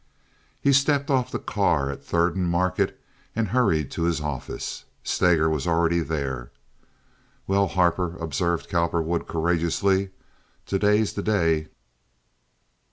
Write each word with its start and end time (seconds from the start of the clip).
He 0.59 0.73
stepped 0.73 1.11
off 1.11 1.29
the 1.29 1.37
car 1.37 1.91
at 1.91 2.03
Third 2.03 2.35
and 2.35 2.49
Market 2.49 2.99
and 3.35 3.49
hurried 3.49 3.91
to 3.91 4.01
his 4.05 4.19
office. 4.19 4.85
Steger 5.03 5.47
was 5.47 5.67
already 5.67 5.99
there. 5.99 6.49
"Well, 7.45 7.67
Harper," 7.67 8.15
observed 8.17 8.67
Cowperwood, 8.67 9.27
courageously, 9.27 10.09
"today's 10.65 11.13
the 11.13 11.21
day." 11.21 11.67